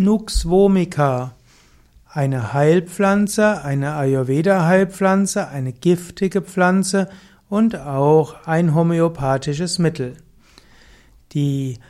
[0.00, 1.34] Nux vomica,
[2.08, 7.08] eine Heilpflanze, eine Ayurveda-Heilpflanze, eine giftige Pflanze
[7.48, 10.14] und auch ein homöopathisches Mittel.
[11.32, 11.80] Die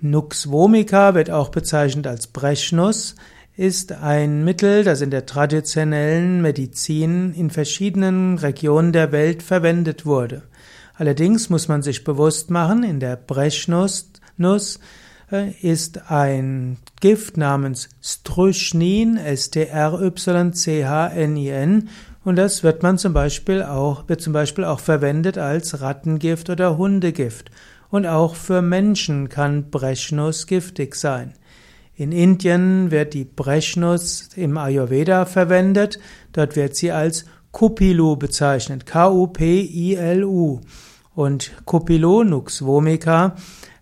[0.00, 3.14] Nux vomica wird auch bezeichnet als Brechnuss,
[3.58, 10.44] ist ein Mittel, das in der traditionellen Medizin in verschiedenen Regionen der Welt verwendet wurde.
[10.94, 14.08] Allerdings muss man sich bewusst machen, in der Brechnuss
[15.62, 20.08] ist ein Gift namens Strychnin, S-T-R-Y-C-H-N-I-N,
[22.22, 26.76] und das wird man zum Beispiel auch, wird zum Beispiel auch verwendet als Rattengift oder
[26.76, 27.50] Hundegift.
[27.88, 31.32] Und auch für Menschen kann Brechnuss giftig sein.
[31.94, 35.98] In Indien wird die Brechnuss im Ayurveda verwendet.
[36.32, 38.86] Dort wird sie als Kupilu bezeichnet.
[38.86, 40.60] K-U-P-I-L-U.
[41.14, 43.34] Und Kupilo nux vomica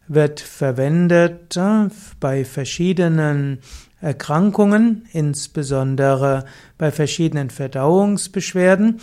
[0.09, 1.89] wird verwendet äh,
[2.21, 3.59] bei verschiedenen
[4.01, 6.45] Erkrankungen, insbesondere
[6.77, 9.01] bei verschiedenen Verdauungsbeschwerden,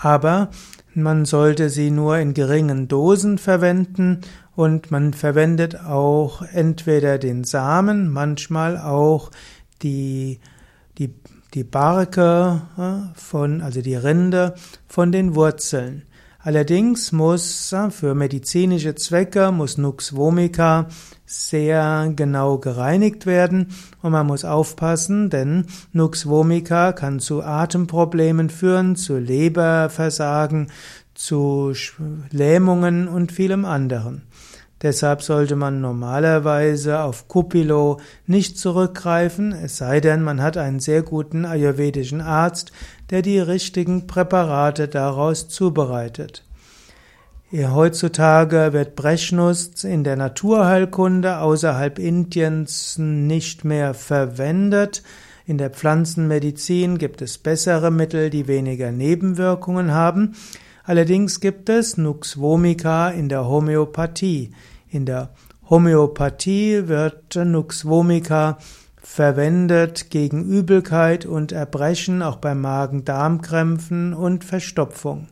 [0.00, 0.50] aber
[0.94, 4.20] man sollte sie nur in geringen Dosen verwenden
[4.54, 9.32] und man verwendet auch entweder den Samen, manchmal auch
[9.82, 10.38] die,
[10.98, 11.12] die,
[11.54, 14.54] die Barke äh, von, also die Rinde
[14.86, 16.04] von den Wurzeln.
[16.44, 20.88] Allerdings muss äh, für medizinische Zwecke muss Nux vomica
[21.24, 23.68] sehr genau gereinigt werden
[24.02, 30.70] und man muss aufpassen, denn Nux vomica kann zu Atemproblemen führen, zu Leberversagen,
[31.14, 31.72] zu
[32.30, 34.20] Lähmungen und vielem anderen.
[34.84, 41.00] Deshalb sollte man normalerweise auf Kupilo nicht zurückgreifen, es sei denn, man hat einen sehr
[41.00, 42.70] guten ayurvedischen Arzt,
[43.08, 46.44] der die richtigen Präparate daraus zubereitet.
[47.50, 55.02] Heutzutage wird Brechnuss in der Naturheilkunde außerhalb Indiens nicht mehr verwendet.
[55.46, 60.34] In der Pflanzenmedizin gibt es bessere Mittel, die weniger Nebenwirkungen haben.
[60.82, 64.50] Allerdings gibt es Nux vomica in der Homöopathie.
[64.94, 65.30] In der
[65.68, 68.58] Homöopathie wird Nux vomica
[68.96, 75.26] verwendet gegen Übelkeit und Erbrechen, auch bei Magen-Darm-Krämpfen und Verstopfung.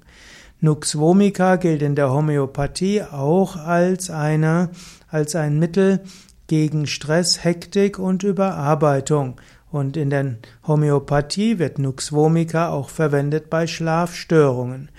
[0.59, 4.71] Nux vomica gilt in der Homöopathie auch als eine,
[5.07, 6.01] als ein Mittel
[6.49, 9.41] gegen Stress, Hektik und Überarbeitung.
[9.71, 14.91] Und in der Homöopathie wird Nux vomica auch verwendet bei Schlafstörungen.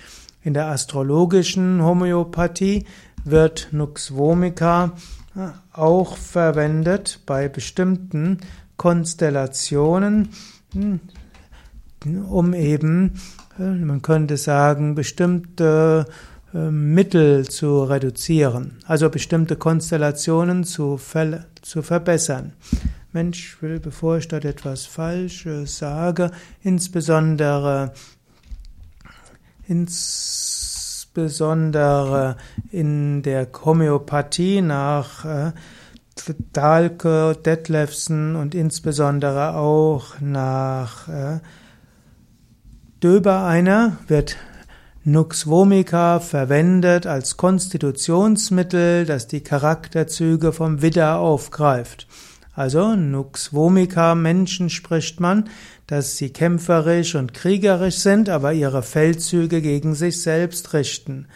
[0.42, 2.86] In der astrologischen Homöopathie
[3.24, 4.92] wird Nux vomica
[5.72, 8.38] auch verwendet bei bestimmten
[8.78, 10.30] Konstellationen,
[10.74, 11.00] hm,
[12.30, 13.14] um eben,
[13.60, 16.06] äh, man könnte sagen, bestimmte
[16.54, 22.54] äh, Mittel zu reduzieren, also bestimmte Konstellationen zu, ver zu verbessern.
[23.12, 26.32] Mensch, will, bevor ich dort etwas Falsches sage,
[26.62, 27.94] insbesondere
[29.68, 30.63] ins
[31.16, 32.38] insbesondere
[32.72, 35.52] in der Homöopathie nach äh,
[36.54, 41.40] Dahlke, Detlefsen und insbesondere auch nach äh,
[43.04, 44.38] Döbereiner wird
[45.04, 52.08] Nux vomica verwendet als Konstitutionsmittel, das die Charakterzüge vom Widder aufgreift.
[52.56, 55.50] Also Nux vomica Menschen spricht man,
[55.88, 61.28] dass sie kämpferisch und kriegerisch sind, aber ihre Feldzüge gegen sich selbst richten.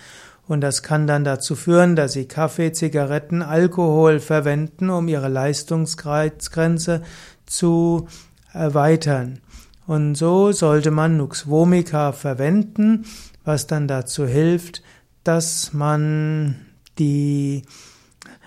[0.48, 7.02] Und das kann dann dazu führen, dass sie Kaffee, Zigaretten, Alkohol verwenden, um ihre Leistungsgrenze
[7.46, 8.08] zu
[8.54, 9.40] erweitern.
[9.88, 13.06] Und so sollte man Nux vomica verwenden,
[13.44, 14.84] was dann dazu hilft,
[15.24, 16.56] dass man
[17.00, 17.64] die,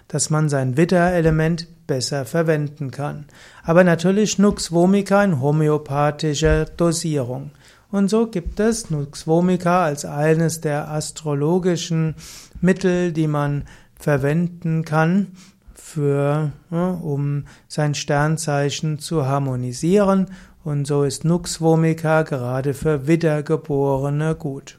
[0.09, 3.25] dass man sein Witter-Element besser verwenden kann.
[3.65, 7.51] Aber natürlich Nux vomica in homöopathischer Dosierung.
[7.91, 12.15] Und so gibt es Nux vomica als eines der astrologischen
[12.61, 13.65] Mittel, die man
[13.97, 15.33] verwenden kann,
[15.75, 20.27] für, um sein Sternzeichen zu harmonisieren.
[20.63, 24.79] Und so ist Nux vomica gerade für Wiedergeborene gut.